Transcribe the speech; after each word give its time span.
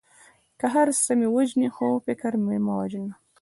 که 0.59 0.65
هر 0.73 0.87
څه 1.03 1.11
مې 1.19 1.27
وژنې 1.35 1.69
خو 1.75 1.87
فکر 2.05 2.31
مې 2.45 2.57
مه 2.65 2.73
وژنه. 2.79 3.13